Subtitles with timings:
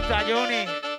[0.00, 0.89] gusta,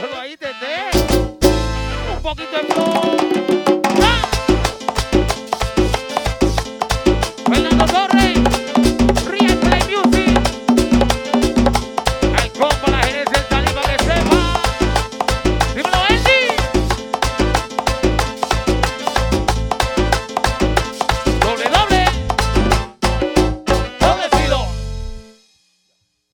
[0.00, 0.98] Déjalo ahí, Tete.
[2.16, 3.69] Un poquito de flow.